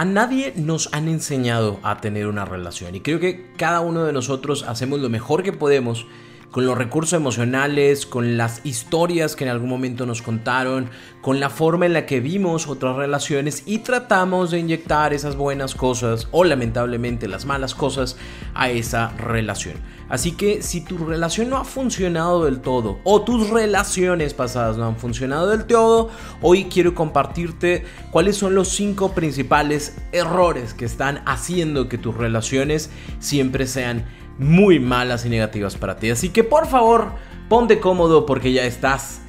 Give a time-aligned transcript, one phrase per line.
[0.00, 4.14] A nadie nos han enseñado a tener una relación y creo que cada uno de
[4.14, 6.06] nosotros hacemos lo mejor que podemos
[6.50, 10.90] con los recursos emocionales, con las historias que en algún momento nos contaron,
[11.20, 15.74] con la forma en la que vimos otras relaciones y tratamos de inyectar esas buenas
[15.74, 18.16] cosas o lamentablemente las malas cosas
[18.54, 19.76] a esa relación.
[20.08, 24.86] Así que si tu relación no ha funcionado del todo o tus relaciones pasadas no
[24.86, 26.10] han funcionado del todo,
[26.42, 32.90] hoy quiero compartirte cuáles son los cinco principales errores que están haciendo que tus relaciones
[33.20, 34.04] siempre sean
[34.38, 36.10] muy malas y negativas para ti.
[36.10, 37.12] Así que por favor,
[37.48, 39.22] ponte cómodo porque ya estás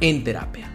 [0.00, 0.72] en terapia.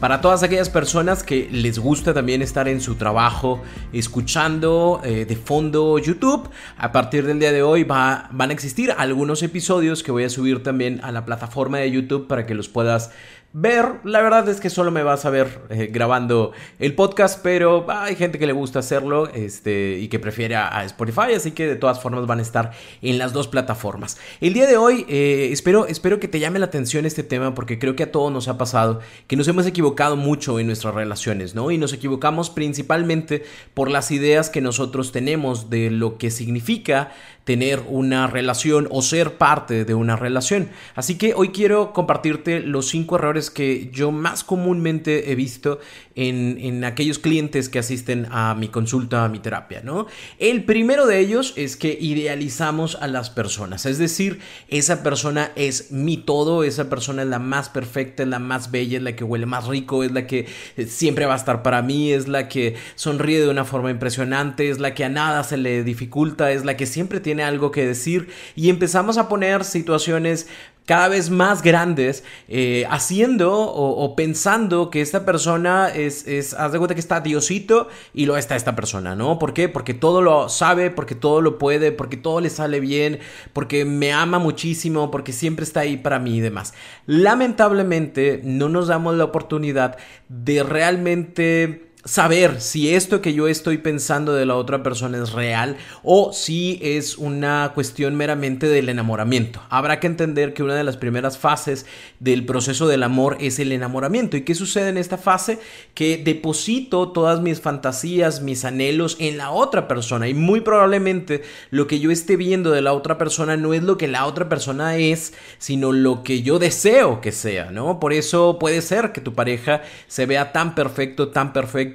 [0.00, 3.60] Para todas aquellas personas que les gusta también estar en su trabajo
[3.92, 8.94] escuchando eh, de fondo YouTube, a partir del día de hoy va, van a existir
[8.96, 12.70] algunos episodios que voy a subir también a la plataforma de YouTube para que los
[12.70, 13.12] puedas
[13.52, 14.00] ver.
[14.04, 18.14] La verdad es que solo me vas a ver eh, grabando el podcast, pero hay
[18.16, 22.00] gente que le gusta hacerlo este, y que prefiere a, Spotify, así que de todas
[22.00, 24.18] formas van a estar en las dos plataformas.
[24.40, 27.78] El día de hoy eh, espero, espero que te llame la atención este tema porque
[27.78, 31.54] creo que a todos nos ha pasado que nos hemos equivocado mucho en nuestras relaciones,
[31.54, 31.70] ¿no?
[31.70, 37.12] Y nos equivocamos principalmente por las ideas que nosotros tenemos de lo que significa
[37.50, 40.68] tener una relación o ser parte de una relación.
[40.94, 45.80] Así que hoy quiero compartirte los cinco errores que yo más comúnmente he visto
[46.14, 50.06] en, aquellos clientes que asisten a mi consulta, a mi terapia, ¿no?
[50.38, 55.90] El primero de ellos es que idealizamos a las personas, es decir, esa persona es
[55.92, 59.24] mi todo, esa persona es la más perfecta, es la más bella, es la que
[59.24, 60.46] huele más rico, es la que
[60.86, 64.78] siempre va a estar para mí, es la que sonríe de una forma impresionante, es
[64.78, 68.28] la que a nada se le dificulta, es la que siempre tiene algo que decir
[68.54, 70.46] y empezamos a poner situaciones
[70.90, 76.78] cada vez más grandes, eh, haciendo o, pensando que esta persona es, es, haz de
[76.78, 79.38] cuenta que está Diosito y lo está esta persona, ¿no?
[79.38, 79.68] ¿Por qué?
[79.68, 83.20] Porque todo lo sabe, porque todo lo puede, porque todo le sale bien,
[83.52, 86.74] porque me ama muchísimo, porque siempre está ahí para mí y demás.
[87.06, 89.96] Lamentablemente no nos damos la oportunidad
[90.28, 95.76] de realmente saber si esto que yo estoy pensando de la otra persona es real
[96.02, 99.60] o si es una cuestión meramente del enamoramiento.
[99.68, 101.86] Habrá que entender que una de las primeras fases
[102.18, 104.36] del proceso del amor es el enamoramiento.
[104.36, 105.58] ¿Y qué sucede en esta fase?
[105.94, 111.86] Que deposito todas mis fantasías, mis anhelos en la otra persona y muy probablemente lo
[111.86, 114.96] que yo esté viendo de la otra persona no es lo que la otra persona
[114.96, 118.00] es, sino lo que yo deseo que sea, ¿no?
[118.00, 121.89] Por eso puede ser que tu pareja se vea tan perfecto, tan perfecto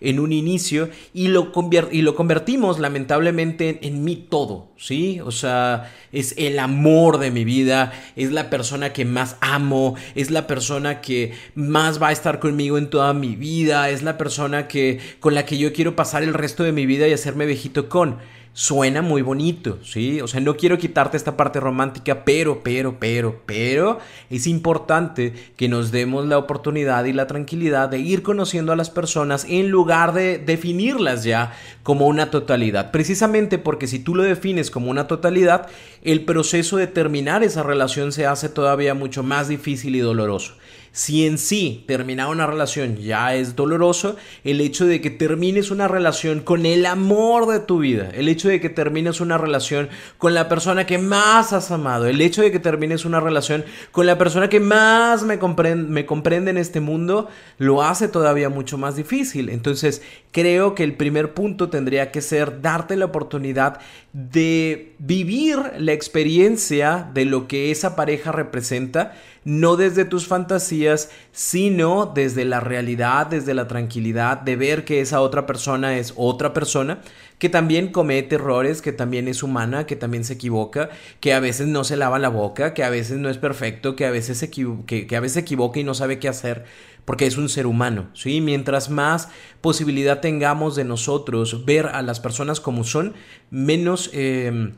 [0.00, 1.52] en un inicio y lo,
[1.90, 5.20] y lo convertimos lamentablemente en, mi todo, ¿sí?
[5.20, 10.30] O sea, es el amor de mi vida, es la persona que más amo, es
[10.30, 14.68] la persona que más va a estar conmigo en toda mi vida, es la persona
[14.68, 17.88] que con la que yo quiero pasar el resto de mi vida y hacerme viejito
[17.88, 18.18] con
[18.56, 20.22] suena muy bonito, ¿sí?
[20.22, 23.98] O sea, no quiero quitarte esta parte romántica, pero, pero, pero, pero
[24.30, 28.88] es importante que nos demos la oportunidad y la tranquilidad de ir conociendo a las
[28.88, 31.52] personas en lugar de definirlas ya
[31.82, 32.92] como una totalidad.
[32.92, 35.68] Precisamente porque si tú lo defines como una totalidad,
[36.02, 40.54] el proceso de terminar esa relación se hace todavía mucho más difícil y doloroso.
[40.96, 45.88] Si en sí terminar una relación ya es doloroso, el hecho de que termines una
[45.88, 50.32] relación con el amor de tu vida, el hecho de que termines una relación con
[50.32, 54.16] la persona que más has amado, el hecho de que termines una relación con la
[54.16, 57.28] persona que más me comprende, me comprende en este mundo,
[57.58, 59.50] lo hace todavía mucho más difícil.
[59.50, 60.00] Entonces,
[60.32, 63.80] creo que el primer punto tendría que ser darte la oportunidad
[64.14, 69.12] de vivir la experiencia de lo que esa pareja representa
[69.46, 75.20] no desde tus fantasías, sino desde la realidad, desde la tranquilidad de ver que esa
[75.20, 76.98] otra persona es otra persona,
[77.38, 80.90] que también comete errores, que también es humana, que también se equivoca,
[81.20, 84.04] que a veces no se lava la boca, que a veces no es perfecto, que
[84.04, 86.64] a veces se, que, a veces se equivoca y no sabe qué hacer,
[87.04, 88.40] porque es un ser humano, ¿sí?
[88.40, 89.28] Mientras más
[89.60, 93.14] posibilidad tengamos de nosotros ver a las personas como son,
[93.50, 94.10] menos...
[94.12, 94.72] Eh,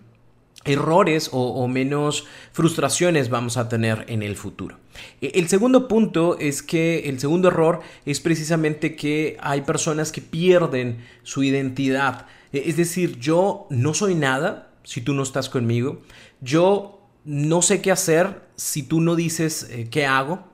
[0.64, 4.78] errores o, menos frustraciones vamos a tener en el futuro.
[5.20, 10.20] E, el segundo punto es que el segundo error es precisamente que hay personas que
[10.20, 12.26] pierden su identidad.
[12.52, 16.02] E, es decir, yo no soy nada si tú no estás conmigo.
[16.40, 20.44] Yo no sé qué hacer si tú no dices eh, qué hago.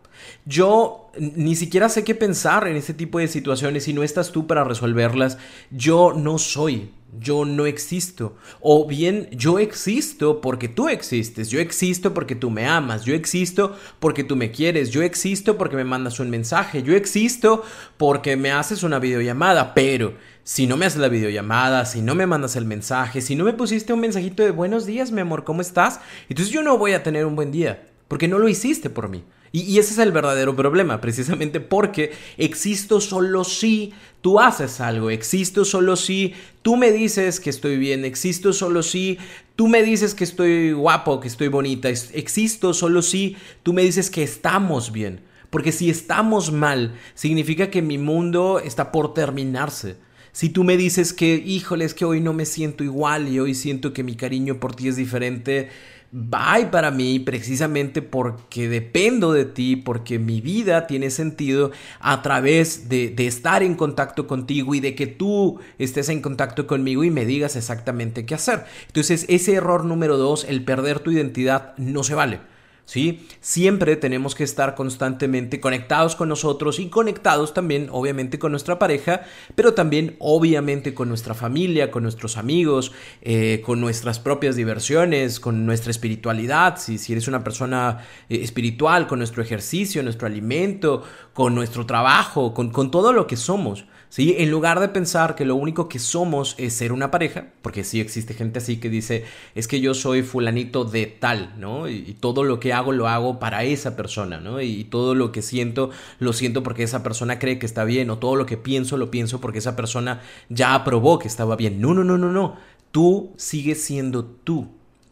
[0.45, 4.47] Yo ni siquiera sé qué pensar en este tipo de situaciones si no estás tú
[4.47, 5.39] para resolverlas.
[5.71, 8.37] Yo no soy yo no existo.
[8.61, 13.77] O bien yo existo porque tú existes, yo existo porque tú me amas, yo existo
[14.01, 17.63] porque tú me quieres, yo existo porque me mandas un mensaje, yo existo
[17.97, 22.27] porque me haces una videollamada, pero si no me haces la videollamada, si no me
[22.27, 25.61] mandas el mensaje, si no me pusiste un mensajito de buenos días, mi amor, ¿cómo
[25.61, 26.01] estás?
[26.29, 29.25] Entonces yo no voy a tener un buen día, porque no lo hiciste por mí.
[29.57, 35.65] Y, ese es el verdadero problema, precisamente porque existo solo si tú haces algo, existo
[35.65, 39.17] solo si tú me dices que estoy bien, existo solo si
[39.55, 44.11] tú me dices que estoy guapo, que estoy bonita, existo solo si tú me dices
[44.11, 45.21] que estamos bien.
[45.51, 49.95] Porque si estamos mal, significa que mi mundo está por terminarse.
[50.35, 53.55] Si tú me dices que, híjole, es que hoy no me siento igual y hoy
[53.55, 55.69] siento que mi cariño por ti es diferente,
[56.11, 61.71] bye para mí precisamente porque dependo de ti, porque mi vida tiene sentido
[62.01, 66.67] a través de, de, estar en contacto contigo y de que tú estés en contacto
[66.67, 68.65] conmigo y me digas exactamente qué hacer.
[68.89, 72.54] Entonces ese error número dos, el perder tu identidad, no se vale.
[72.85, 73.27] ¿Sí?
[73.41, 79.23] Siempre tenemos que estar constantemente conectados con nosotros y conectados también, obviamente, con nuestra pareja,
[79.55, 82.93] pero también, obviamente, con nuestra familia, con nuestros amigos,
[83.23, 87.99] eh, con nuestras propias diversiones, con nuestra espiritualidad, si, eres una persona
[88.29, 91.03] eh, espiritual, con nuestro ejercicio, nuestro alimento,
[91.33, 93.85] con nuestro trabajo, con todo lo que somos.
[94.15, 94.37] ¿Sí?
[94.39, 97.99] En lugar de pensar que lo único que somos es ser una pareja, porque sí
[98.01, 99.25] existe gente así que dice,
[99.57, 101.89] es que yo soy fulanito de tal, ¿no?
[101.89, 104.61] Y, todo lo que hago lo hago para esa persona, ¿no?
[104.61, 105.91] Y, todo lo que siento
[106.21, 109.11] lo siento porque esa persona cree que está bien, o todo lo que pienso lo
[109.11, 111.81] pienso porque esa persona ya aprobó que estaba bien.
[111.81, 112.57] No, no, no, no, no.
[112.93, 114.69] Tú sigues siendo tú.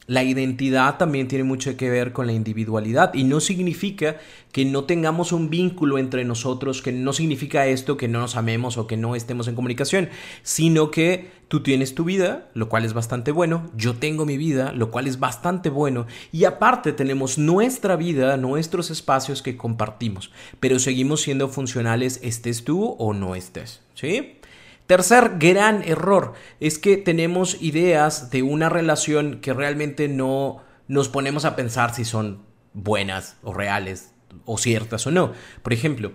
[0.07, 4.17] La identidad también tiene mucho que ver con la individualidad y no significa
[4.51, 8.79] que no tengamos un vínculo entre nosotros, que no significa esto que no nos amemos
[8.79, 10.09] o que no estemos en comunicación,
[10.43, 14.73] sino que tú tienes tu vida, lo cual es bastante bueno, yo tengo mi vida,
[14.73, 20.79] lo cual es bastante bueno, y aparte tenemos nuestra vida, nuestros espacios que compartimos, pero
[20.79, 24.39] seguimos siendo funcionales estés tú o no estés, ¿sí?
[24.87, 31.45] Tercer gran error es que tenemos ideas de una relación que realmente no nos ponemos
[31.45, 32.43] a pensar si son
[32.75, 34.13] buenas o reales
[34.45, 35.33] o ciertas o no.
[35.63, 36.13] Por ejemplo,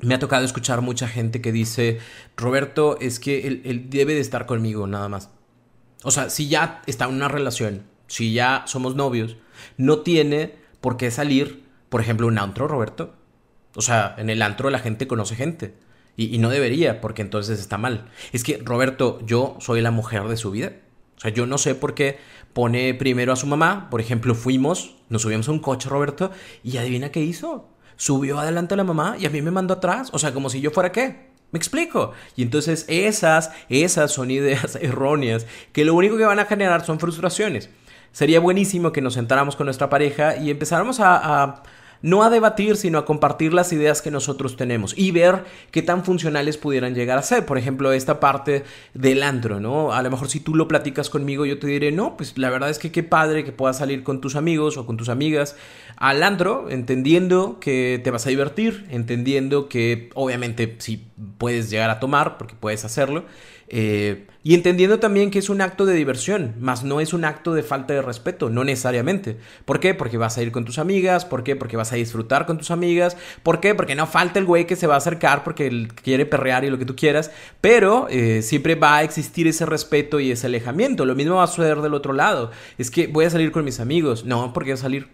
[0.00, 1.98] me ha tocado escuchar mucha gente que dice,
[2.36, 5.30] Roberto, es que él, debe de estar conmigo nada más.
[6.04, 9.36] O sea, si ya está en una relación, si ya somos novios,
[9.76, 13.14] no tiene por qué salir, por ejemplo, un antro, Roberto.
[13.74, 15.74] O sea, en el antro la gente conoce gente.
[16.20, 18.10] Y, no debería, porque entonces está mal.
[18.32, 20.72] Es que, Roberto, yo soy la mujer de su vida.
[21.16, 22.18] O sea, yo no sé por qué
[22.52, 23.88] pone primero a su mamá.
[23.88, 26.32] Por ejemplo, fuimos, nos subimos a un coche, Roberto,
[26.64, 27.68] y adivina qué hizo.
[27.94, 30.08] Subió adelante a la mamá y a mí me mandó atrás.
[30.12, 31.28] O sea, como si yo fuera qué.
[31.52, 32.10] ¿Me explico?
[32.34, 36.98] Y entonces esas, esas son ideas erróneas que lo único que van a generar son
[36.98, 37.70] frustraciones.
[38.10, 41.62] Sería buenísimo que nos sentáramos con nuestra pareja y empezáramos a
[42.02, 46.04] no a debatir, sino a compartir las ideas que nosotros tenemos y ver qué tan
[46.04, 47.46] funcionales pudieran llegar a ser.
[47.46, 49.92] Por ejemplo, esta parte del antro, ¿no?
[49.92, 52.70] A lo mejor si tú lo platicas conmigo, yo te diré, no, pues la verdad
[52.70, 55.56] es que qué padre que puedas salir con tus amigos o con tus amigas
[55.96, 61.08] al antro, entendiendo que te vas a divertir, entendiendo que obviamente si
[61.38, 63.24] puedes llegar a tomar, porque puedes hacerlo,
[63.70, 67.52] eh, y entendiendo también que es un acto de diversión, más no es un acto
[67.52, 69.36] de falta de respeto, no necesariamente.
[69.64, 69.94] ¿Por qué?
[69.94, 71.54] Porque vas a ir con tus amigas, ¿por qué?
[71.54, 73.74] Porque vas a disfrutar con tus amigas, ¿por qué?
[73.74, 76.78] Porque no falta el güey que se va a acercar porque quiere perrear y lo
[76.78, 81.04] que tú quieras, pero eh, siempre va a existir ese respeto y ese alejamiento.
[81.04, 82.50] Lo mismo va a suceder del otro lado.
[82.78, 84.24] Es que voy a salir con mis amigos.
[84.24, 85.08] No, ¿por qué voy a salir?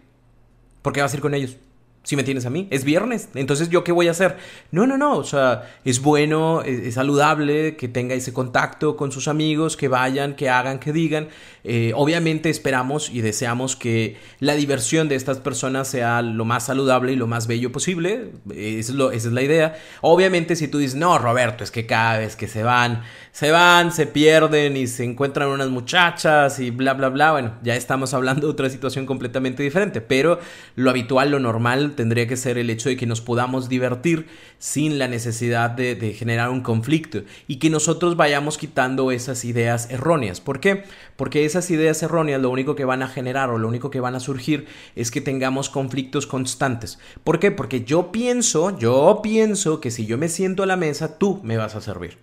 [0.82, 1.56] ¿Por qué vas a ir con ellos?
[2.04, 2.68] Si me tienes a mí.
[2.70, 4.36] Es viernes, entonces yo qué voy a hacer?
[4.70, 9.26] No, no, no, o sea, es bueno, es, saludable que tenga ese contacto con sus
[9.26, 11.28] amigos, que vayan, que hagan, que digan.
[11.64, 17.12] Eh, obviamente esperamos y deseamos que la diversión de estas personas sea lo más saludable
[17.12, 18.32] y lo más bello posible.
[18.54, 19.74] es lo, esa es la idea.
[20.02, 23.92] Obviamente si tú dices, no, Roberto, es que cada vez que se van, se van,
[23.92, 28.46] se pierden y se encuentran unas muchachas y bla, bla, bla, bueno, ya estamos hablando
[28.46, 30.02] de otra situación completamente diferente.
[30.02, 30.38] Pero
[30.76, 34.26] lo habitual, lo normal tendría que ser el hecho de que nos podamos divertir
[34.58, 39.90] sin la necesidad de, de, generar un conflicto y que nosotros vayamos quitando esas ideas
[39.90, 40.40] erróneas.
[40.40, 40.84] ¿Por qué?
[41.16, 44.14] Porque esas ideas erróneas lo único que van a generar o lo único que van
[44.14, 46.98] a surgir es que tengamos conflictos constantes.
[47.24, 47.50] ¿Por qué?
[47.50, 51.56] Porque yo pienso, yo pienso que si yo me siento a la mesa, tú me
[51.56, 52.18] vas a servir.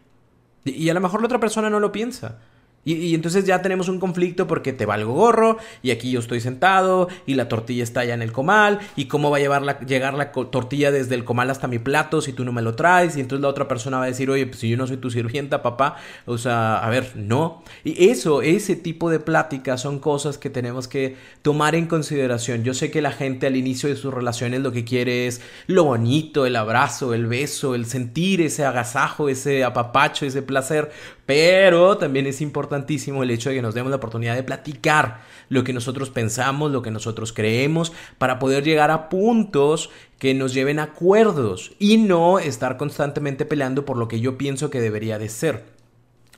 [0.63, 2.39] Y a lo mejor la otra persona no lo piensa.
[2.83, 7.09] Y, entonces ya tenemos un conflicto porque te valgo gorro y aquí yo estoy sentado
[7.27, 10.31] y la tortilla está allá en el comal y cómo va a llevar llegar la
[10.31, 13.43] tortilla desde el comal hasta mi plato si tú no me lo traes y entonces
[13.43, 15.97] la otra persona va a decir, oye, pues si yo no soy tu sirvienta, papá,
[16.25, 17.63] o sea, a ver, no.
[17.83, 22.63] Y eso, ese tipo de pláticas son cosas que tenemos que tomar en consideración.
[22.63, 25.83] Yo sé que la gente al inicio de sus relaciones lo que quiere es lo
[25.83, 30.91] bonito, el abrazo, el beso, el sentir ese agasajo, ese apapacho, ese placer,
[31.31, 35.63] pero también es importantísimo el hecho de que nos demos la oportunidad de platicar lo
[35.63, 40.77] que nosotros pensamos, lo que nosotros creemos, para poder llegar a puntos que nos lleven
[40.77, 45.29] a acuerdos y no estar constantemente peleando por lo que yo pienso que debería de
[45.29, 45.63] ser.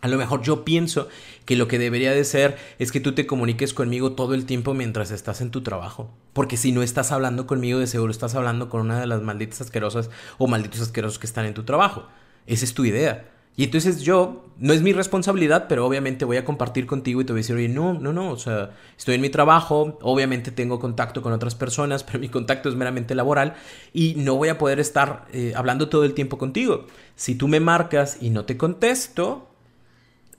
[0.01, 1.07] A lo mejor yo pienso
[1.45, 4.75] que lo que debería de ser es que tú te comuniques conmigo todo el tiempo
[4.75, 6.13] mientras estás en tu trabajo.
[6.33, 9.61] Porque si no estás hablando conmigo, de seguro estás hablando con una de las malditas
[9.61, 12.05] asquerosas o malditos asquerosos que están en tu trabajo.
[12.45, 13.33] Esa es tu idea.
[13.55, 17.33] Y entonces yo, no es mi responsabilidad, pero obviamente voy a compartir contigo y te
[17.33, 20.79] voy a decir, oye, no, no, no, o sea, estoy en mi trabajo, obviamente tengo
[20.79, 23.55] contacto con otras personas, pero mi contacto es meramente laboral
[23.93, 26.87] y no voy a poder estar eh, hablando todo el tiempo contigo.
[27.15, 29.47] Si tú me marcas y no te contesto,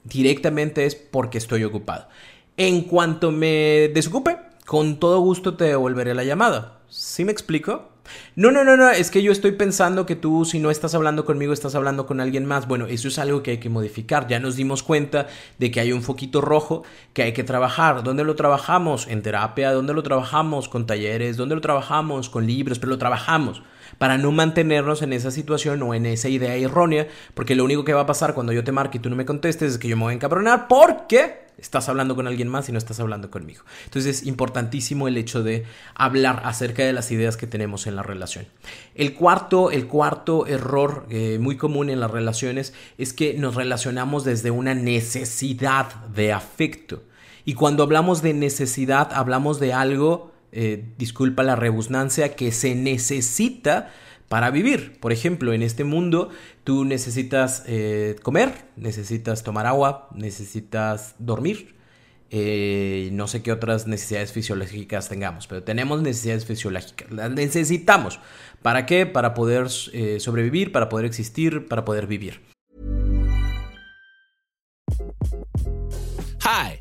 [0.04, 2.08] directamente es porque estoy ocupado.
[2.56, 6.80] En cuanto me desocupe, con todo gusto te devolveré la llamada.
[6.88, 7.93] ¿Sí me explico?
[8.36, 11.24] No, no, no, no, es que yo estoy pensando que tú si no estás hablando
[11.24, 12.66] conmigo estás hablando con alguien más.
[12.66, 14.26] Bueno, eso es algo que hay que modificar.
[14.26, 15.26] Ya nos dimos cuenta
[15.58, 16.82] de que hay un foquito rojo
[17.12, 18.02] que hay que trabajar.
[18.02, 19.06] ¿Dónde lo trabajamos?
[19.08, 20.68] En terapia, ¿dónde lo trabajamos?
[20.68, 22.28] Con talleres, ¿dónde lo trabajamos?
[22.28, 23.62] Con libros, pero lo trabajamos
[23.98, 27.92] para no mantenernos en esa situación o en esa idea errónea, porque lo único que
[27.92, 29.96] va a pasar cuando yo te marque y tú no me contestes es que yo
[29.96, 33.64] me voy a encabronar porque estás hablando con alguien más y no estás hablando conmigo.
[33.84, 38.02] Entonces es importantísimo el hecho de hablar acerca de las ideas que tenemos en la
[38.02, 38.46] relación.
[38.94, 44.24] El cuarto, el cuarto error eh, muy común en las relaciones es que nos relacionamos
[44.24, 47.02] desde una necesidad de afecto.
[47.44, 53.90] Y cuando hablamos de necesidad, hablamos de algo, eh, disculpa la rebusnancia, que se necesita
[54.28, 54.98] para vivir.
[55.00, 56.30] Por ejemplo, en este mundo
[56.64, 61.74] tú necesitas eh, comer, necesitas tomar agua, necesitas dormir.
[62.30, 67.10] Eh, no sé qué otras necesidades fisiológicas tengamos, pero tenemos necesidades fisiológicas.
[67.12, 68.18] Las necesitamos.
[68.60, 69.06] ¿Para qué?
[69.06, 72.40] Para poder eh, sobrevivir, para poder existir, para poder vivir.
[76.40, 76.80] Hi,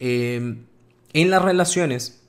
[0.00, 0.56] Eh,
[1.12, 2.22] en las relaciones,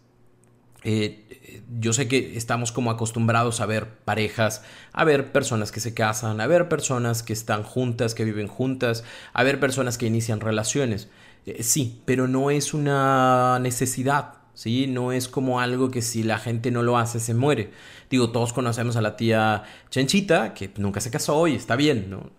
[0.83, 4.63] eh, yo sé que estamos como acostumbrados a ver parejas,
[4.93, 9.03] a ver personas que se casan, a ver personas que están juntas, que viven juntas,
[9.33, 11.09] a ver personas que inician relaciones.
[11.45, 14.87] Eh, sí, pero no es una necesidad, ¿sí?
[14.87, 17.71] No es como algo que si la gente no lo hace se muere.
[18.11, 22.29] Digo, todos conocemos a la tía Chenchita, que nunca se casó y está bien, ¿no?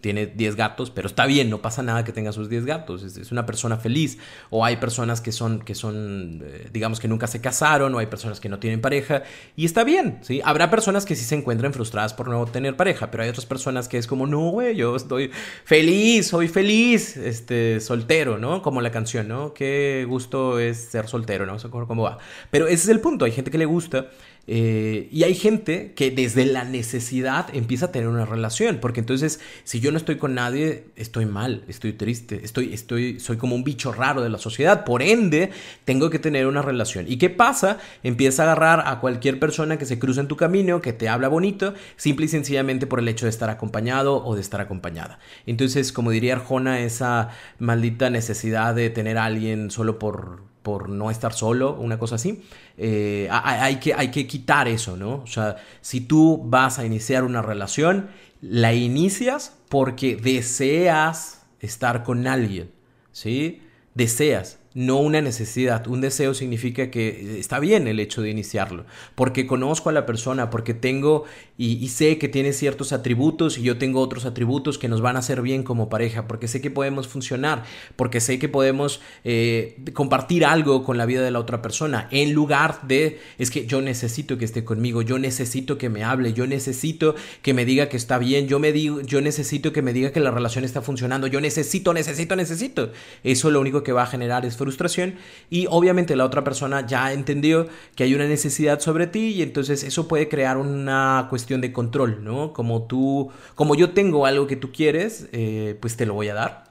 [0.00, 3.32] tiene 10 gatos, pero está bien, no pasa nada que tenga sus 10 gatos, es,
[3.32, 4.18] una persona feliz.
[4.50, 8.06] O hay personas que son, que son eh, digamos, que nunca se casaron, o hay
[8.06, 9.24] personas que no tienen pareja,
[9.56, 10.40] y está bien, ¿sí?
[10.44, 13.88] Habrá personas que sí se encuentran frustradas por no tener pareja, pero hay otras personas
[13.88, 15.32] que es como, no, güey, yo estoy
[15.64, 18.62] feliz, soy feliz, este, soltero, ¿no?
[18.62, 19.54] Como la canción, ¿no?
[19.54, 21.58] Qué gusto es ser soltero, ¿no?
[21.58, 22.18] Sé cómo va.
[22.50, 24.06] Pero ese es el punto, hay gente que le gusta
[24.48, 29.40] eh, y hay gente que desde la necesidad empieza a tener una relación, porque entonces
[29.64, 33.64] si yo no estoy con nadie, estoy mal, estoy triste, estoy, estoy, soy como un
[33.64, 35.50] bicho raro de la sociedad, por ende
[35.84, 37.06] tengo que tener una relación.
[37.08, 37.78] ¿Y qué pasa?
[38.02, 41.28] Empieza a agarrar a cualquier persona que se cruza en tu camino, que te habla
[41.28, 45.18] bonito, simple y sencillamente por el hecho de estar acompañado o de estar acompañada.
[45.46, 51.12] Entonces, como diría Arjona, esa maldita necesidad de tener a alguien solo por por no
[51.12, 52.42] estar solo, una cosa así.
[52.76, 55.22] Eh, hay, que, hay que quitar eso, ¿no?
[55.22, 58.08] O sea, si tú vas a iniciar una relación,
[58.40, 62.72] la inicias porque deseas estar con alguien,
[63.12, 63.62] ¿sí?
[63.94, 64.58] Deseas.
[64.76, 65.86] No una necesidad.
[65.86, 70.50] Un deseo significa que está bien el hecho de iniciarlo, porque conozco a la persona,
[70.50, 71.24] porque tengo
[71.56, 75.20] y, sé que tiene ciertos atributos y yo tengo otros atributos que nos van a
[75.20, 77.64] hacer bien como pareja, porque sé que podemos funcionar,
[77.96, 82.34] porque sé que podemos eh, compartir algo con la vida de la otra persona, en
[82.34, 86.46] lugar de, es que yo necesito que esté conmigo, yo necesito que me hable, yo
[86.46, 90.12] necesito que me diga que está bien, yo, me digo, yo necesito que me diga
[90.12, 92.92] que la relación está funcionando, yo necesito, necesito, necesito.
[93.24, 95.14] Eso lo único que va a generar es frustración
[95.48, 99.84] y obviamente la otra persona ya entendió que hay una necesidad sobre ti y entonces
[99.84, 102.52] eso puede crear una cuestión de control, ¿no?
[102.52, 106.34] Como tú, como yo tengo algo que tú quieres, eh, pues te lo voy a
[106.34, 106.65] dar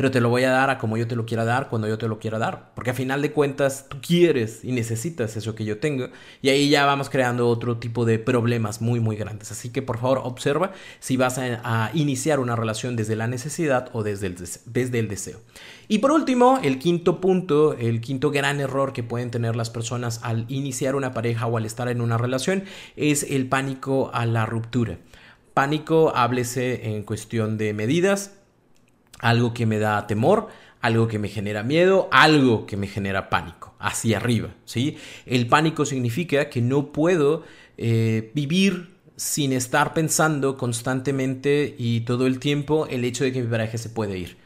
[0.00, 1.98] pero te lo voy a dar a como yo te lo quiera dar, cuando yo
[1.98, 2.72] te lo quiera dar.
[2.74, 6.08] Porque a final de cuentas tú quieres y necesitas eso que yo tengo.
[6.40, 9.52] Y ahí ya vamos creando otro tipo de problemas muy, muy grandes.
[9.52, 14.02] Así que por favor observa si vas a, iniciar una relación desde la necesidad o
[14.02, 15.38] desde el, desde el deseo.
[15.86, 20.20] Y por último, el quinto punto, el quinto gran error que pueden tener las personas
[20.22, 22.64] al iniciar una pareja o al estar en una relación
[22.96, 24.96] es el pánico a la ruptura.
[25.52, 28.39] Pánico, háblese en cuestión de medidas,
[29.20, 30.48] algo que me da temor,
[30.80, 34.96] algo que me genera miedo, algo que me genera pánico, hacia arriba, ¿sí?
[35.26, 37.44] El pánico significa que no puedo
[37.76, 43.48] eh, vivir sin estar pensando constantemente y todo el tiempo el hecho de que mi
[43.48, 44.38] pareja se puede ir.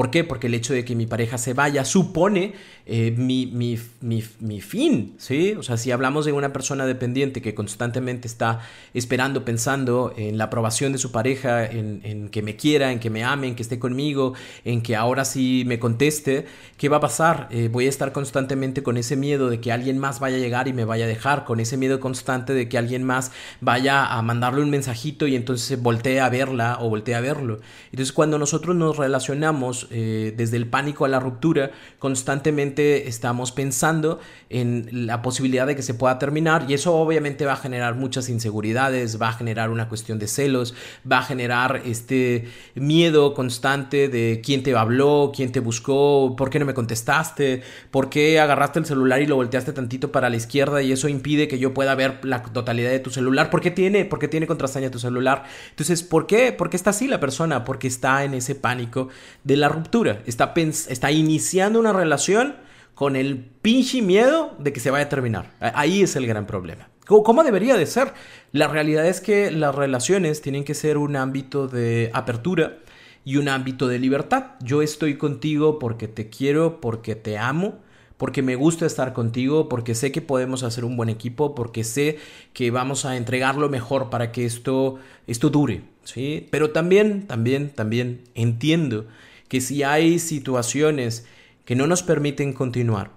[0.00, 0.24] ¿Por qué?
[0.24, 2.54] Porque el hecho de que mi pareja se vaya supone
[2.86, 5.52] eh, mi, mi, mi, fin, ¿sí?
[5.52, 8.62] O sea, si hablamos de una persona dependiente que constantemente está
[8.94, 13.24] esperando, pensando en la aprobación de su pareja, en, que me quiera, en que me
[13.24, 14.32] ame, en que esté conmigo,
[14.64, 16.46] en que ahora sí me conteste,
[16.78, 17.48] ¿qué va a pasar?
[17.50, 20.66] Eh, voy a estar constantemente con ese miedo de que alguien más vaya a llegar
[20.66, 24.22] y me vaya a dejar, con ese miedo constante de que alguien más vaya a
[24.22, 27.60] mandarle un mensajito y entonces voltee a verla o voltee a verlo.
[27.92, 34.20] Entonces, cuando nosotros nos relacionamos eh, desde el pánico a la ruptura, constantemente estamos pensando
[34.48, 38.28] en la posibilidad de que se pueda terminar y eso obviamente va a generar muchas
[38.28, 40.74] inseguridades, va a generar una cuestión de celos,
[41.10, 46.58] va a generar este miedo constante de quién te habló, quién te buscó, por qué
[46.58, 50.82] no me contestaste, por qué agarraste el celular y lo volteaste tantito para la izquierda
[50.82, 54.04] y eso impide que yo pueda ver la totalidad de tu celular, ¿por qué tiene,
[54.04, 55.44] por qué tiene contraseña tu celular?
[55.70, 56.52] Entonces, ¿por qué?
[56.52, 57.64] ¿Por qué está así la persona?
[57.64, 59.08] Porque está en ese pánico
[59.44, 62.56] de la ruptura, está, está iniciando una relación
[62.94, 65.54] con el pinche miedo de que se vaya a terminar.
[65.58, 66.90] Ahí es el gran problema.
[67.06, 68.12] ¿Cómo debería de ser?
[68.52, 72.78] La realidad es que las relaciones tienen que ser un ámbito de apertura
[73.24, 74.52] y un ámbito de libertad.
[74.62, 77.78] Yo estoy contigo porque te quiero, porque te amo,
[78.16, 82.18] porque me gusta estar contigo, porque sé que podemos hacer un buen equipo, porque sé
[82.52, 86.46] que vamos a entregar lo mejor para que esto, esto dure, ¿sí?
[86.50, 89.06] Pero también, también, también entiendo
[89.50, 91.26] que si hay situaciones
[91.64, 93.10] que no nos permiten continuar.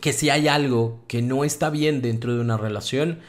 [0.00, 3.20] Que si hay algo que no está bien dentro de una relación,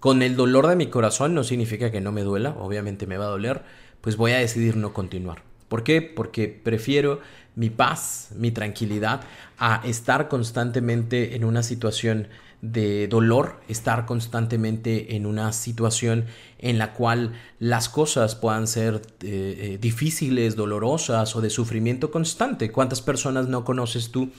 [0.00, 3.26] con el dolor de mi corazón no significa que no me duela, obviamente me va
[3.26, 3.62] a doler,
[4.00, 5.44] pues voy a decidir no continuar.
[5.68, 6.02] ¿Por qué?
[6.02, 7.20] Porque prefiero
[7.54, 9.20] mi paz, mi tranquilidad,
[9.56, 12.26] a estar constantemente en una situación
[12.62, 16.26] de dolor, estar constantemente en una situación
[16.58, 22.70] en la cual las cosas puedan ser eh, eh, difíciles, dolorosas o de sufrimiento constante.
[22.70, 24.30] ¿Cuántas personas no conoces tú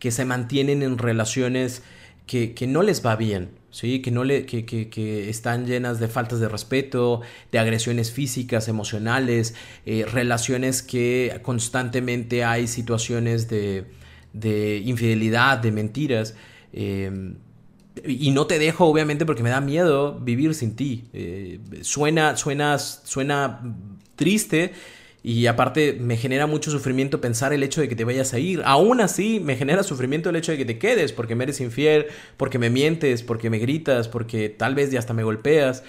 [0.00, 1.82] que se mantienen en relaciones
[2.26, 3.50] que, no les va bien?
[3.70, 4.02] ¿sí?
[4.02, 7.20] Que, no le, que, que, están llenas de faltas de respeto,
[7.52, 9.54] de agresiones físicas, emocionales,
[9.86, 13.84] eh, relaciones que constantemente hay situaciones de,
[14.32, 16.34] de infidelidad, de mentiras.
[18.06, 21.04] Y no te dejo, obviamente, porque me da miedo vivir sin ti.
[21.12, 23.60] Eh, suena, suena, suena
[24.16, 24.72] triste
[25.22, 28.62] y aparte me genera mucho sufrimiento pensar el hecho de que te vayas a ir.
[28.64, 32.06] Aún así, me genera sufrimiento el hecho de que te quedes porque me eres infiel,
[32.36, 35.82] porque me mientes, porque me gritas, porque tal vez ya hasta me golpeas.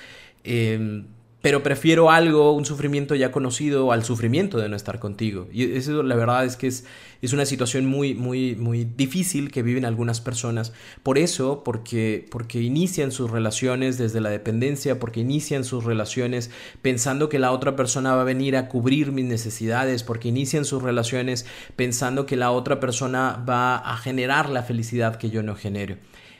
[0.44, 1.04] Eh,
[1.42, 5.48] pero prefiero algo, un sufrimiento ya conocido al sufrimiento de no estar contigo.
[5.54, 6.84] Y eso la verdad es que es,
[7.22, 10.74] es una situación muy, muy, muy difícil que viven algunas personas.
[11.02, 17.30] Por eso, porque, porque inician sus relaciones desde la dependencia, porque inician sus relaciones pensando
[17.30, 21.46] que la otra persona va a venir a cubrir mis necesidades, porque inician sus relaciones
[21.78, 25.96] pensando que la otra persona va a generar la felicidad que yo no genero.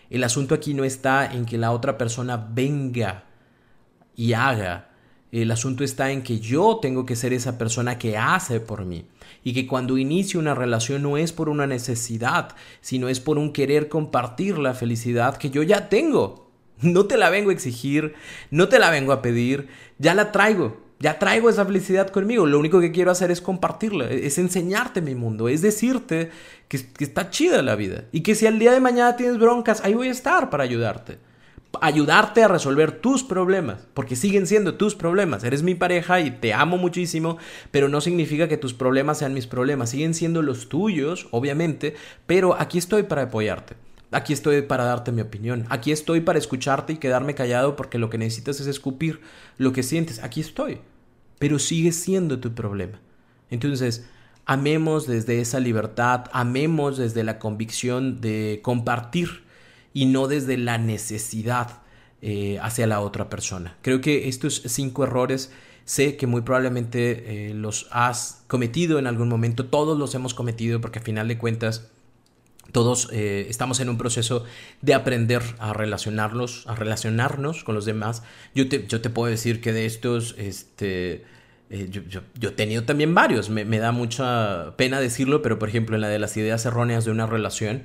[0.10, 3.24] El asunto aquí no está en que la otra persona venga
[4.16, 4.89] y haga
[5.32, 9.06] el asunto está en que yo tengo que ser esa persona que hace por mí.
[9.44, 13.54] Y que cuando inicio una relación no es por una necesidad, sino es por un
[13.54, 16.50] querer compartir la felicidad que yo ya tengo.
[16.82, 18.16] No te la vengo a exigir,
[18.52, 20.90] no te la vengo a pedir, ya la traigo.
[21.02, 22.46] Ya traigo esa felicidad conmigo.
[22.46, 26.30] Lo único que quiero hacer es compartirla, es enseñarte mi mundo, es decirte
[26.68, 28.06] que, que está chida la vida.
[28.12, 31.29] Y que si al día de mañana tienes broncas, ahí voy a estar para ayudarte
[31.82, 35.44] ayudarte a resolver tus problemas, porque siguen siendo tus problemas.
[35.44, 37.38] Eres mi pareja y te amo muchísimo,
[37.72, 39.92] pero no significa que tus problemas sean mis problemas.
[39.92, 43.76] Siguen siendo los tuyos, obviamente, pero aquí estoy para apoyarte.
[44.12, 45.66] Aquí estoy para darte mi opinión.
[45.70, 49.22] Aquí estoy para escucharte y quedarme callado porque lo que necesitas es escupir
[49.58, 50.24] lo que sientes.
[50.24, 50.80] Aquí estoy.
[51.38, 53.00] Pero sigue siendo tu problema.
[53.52, 54.10] Entonces,
[54.46, 59.44] amemos desde esa libertad, amemos desde la convicción de compartir
[60.00, 61.82] y no desde la necesidad
[62.22, 63.76] eh, hacia la otra persona.
[63.82, 65.52] Creo que estos cinco errores
[65.84, 70.80] sé que muy probablemente eh, los has cometido en algún momento, todos los hemos cometido
[70.80, 71.90] porque a final de cuentas
[72.72, 74.46] todos eh, estamos en un proceso
[74.82, 78.24] de aprender a relacionarlos, a relacionarnos con los demás.
[78.56, 81.26] Yo te, yo te puedo decir que de estos, este,
[81.70, 86.08] yo, he tenido también varios, me, da mucha pena decirlo, pero por ejemplo en la
[86.08, 87.84] de las ideas erróneas de una relación,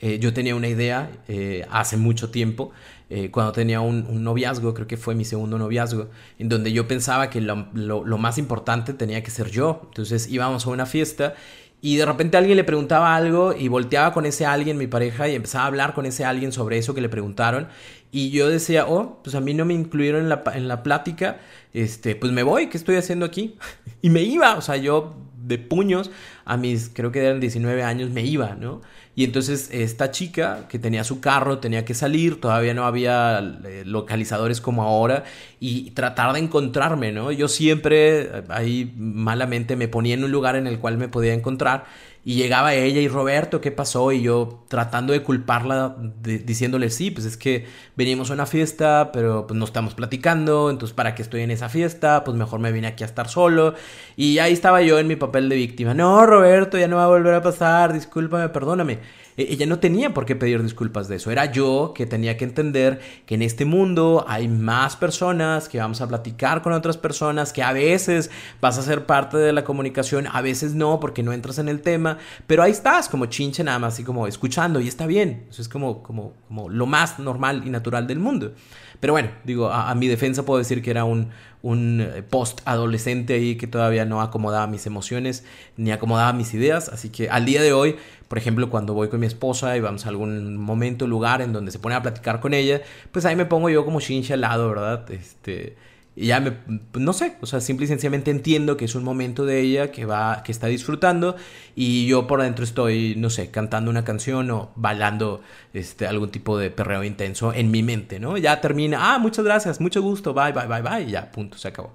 [0.00, 2.72] eh, yo tenía una idea eh, hace mucho tiempo,
[3.10, 7.30] eh, cuando tenía un, noviazgo, creo que fue mi segundo noviazgo, en donde yo pensaba
[7.30, 9.82] que lo, lo, más importante tenía que ser yo.
[9.84, 11.34] Entonces íbamos a una fiesta
[11.80, 15.34] y de repente alguien le preguntaba algo y volteaba con ese alguien, mi pareja, y
[15.34, 17.68] empezaba a hablar con ese alguien sobre eso que le preguntaron.
[18.10, 21.40] Y yo decía, oh, pues a mí no me incluyeron en la, en la plática,
[21.72, 23.56] este, pues me voy, ¿qué estoy haciendo aquí?
[24.02, 25.14] y me iba, o sea, yo
[25.46, 26.10] de puños
[26.44, 28.82] a mis, creo que eran 19 años, me iba, ¿no?
[29.16, 33.84] Y entonces esta chica que tenía su carro tenía que salir, todavía no había eh,
[33.86, 35.24] localizadores como ahora
[35.60, 37.30] y tratar de encontrarme, ¿no?
[37.30, 41.32] Yo siempre eh, ahí malamente me ponía en un lugar en el cual me podía
[41.32, 41.84] encontrar
[42.26, 44.10] y llegaba ella y Roberto, ¿qué pasó?
[44.10, 49.46] Y yo tratando de culparla, diciéndole, sí, pues es que venimos a una fiesta, pero
[49.46, 52.24] pues no estamos platicando, entonces ¿para qué estoy en esa fiesta?
[52.24, 53.74] Pues mejor me vine aquí a estar solo.
[54.16, 55.92] Y ahí estaba yo en mi papel de víctima.
[55.92, 59.00] No, Roberto, ya no va a volver a pasar, discúlpame, perdóname.
[59.36, 61.30] E, ella no tenía por qué pedir disculpas de eso.
[61.30, 66.00] Era yo que tenía que entender que en este mundo hay más personas, que vamos
[66.00, 70.26] a platicar con otras personas, que a veces vas a ser parte de la comunicación,
[70.30, 73.78] a veces no, porque no entras en el tema, pero ahí estás, como chinche nada
[73.78, 75.46] más, así como escuchando, y está bien.
[75.50, 78.52] Eso es como, como, como lo más normal y natural del mundo.
[79.00, 81.28] Pero bueno, digo, a, mi defensa puedo decir que era un,
[81.62, 85.44] un eh, post-adolescente ahí que todavía no acomodaba mis emociones
[85.76, 86.88] ni acomodaba mis ideas.
[86.88, 87.96] Así que al día de hoy,
[88.34, 91.70] por ejemplo, cuando voy con mi esposa y vamos a algún momento, lugar en donde
[91.70, 94.70] se pone a platicar con ella, pues ahí me pongo yo como chinche al lado,
[94.70, 95.08] ¿verdad?
[95.12, 95.76] Este
[96.16, 96.54] y ya me,
[96.94, 100.04] no sé, o sea, simple y sencillamente entiendo que es un momento de ella que
[100.04, 101.36] va, que está disfrutando
[101.76, 105.40] y yo por adentro estoy, no sé, cantando una canción o bailando
[105.72, 108.36] este, algún tipo de perreo intenso en mi mente, ¿no?
[108.36, 111.68] Ya termina, ah, muchas gracias, mucho gusto, bye, bye, bye, bye, y ya, punto, se
[111.68, 111.92] acabó.